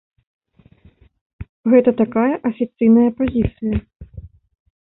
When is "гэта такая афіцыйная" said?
1.73-3.07